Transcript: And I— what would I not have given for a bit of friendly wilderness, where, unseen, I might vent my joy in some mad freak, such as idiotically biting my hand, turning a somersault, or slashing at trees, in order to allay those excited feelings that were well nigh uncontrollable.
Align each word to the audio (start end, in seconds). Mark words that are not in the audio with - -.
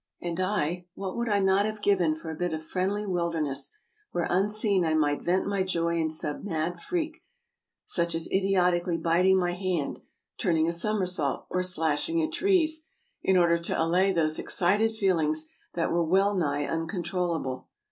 And 0.19 0.39
I— 0.39 0.85
what 0.95 1.15
would 1.15 1.29
I 1.29 1.39
not 1.39 1.67
have 1.67 1.79
given 1.79 2.15
for 2.15 2.31
a 2.31 2.35
bit 2.35 2.53
of 2.55 2.65
friendly 2.65 3.05
wilderness, 3.05 3.71
where, 4.11 4.25
unseen, 4.31 4.83
I 4.83 4.95
might 4.95 5.21
vent 5.21 5.45
my 5.45 5.61
joy 5.61 5.97
in 5.97 6.09
some 6.09 6.43
mad 6.43 6.79
freak, 6.81 7.21
such 7.85 8.15
as 8.15 8.25
idiotically 8.31 8.97
biting 8.97 9.37
my 9.39 9.51
hand, 9.51 9.99
turning 10.39 10.67
a 10.67 10.73
somersault, 10.73 11.45
or 11.51 11.61
slashing 11.61 12.19
at 12.23 12.31
trees, 12.33 12.83
in 13.21 13.37
order 13.37 13.59
to 13.59 13.79
allay 13.79 14.11
those 14.11 14.39
excited 14.39 14.95
feelings 14.95 15.45
that 15.75 15.91
were 15.91 16.03
well 16.03 16.35
nigh 16.35 16.65
uncontrollable. 16.65 17.67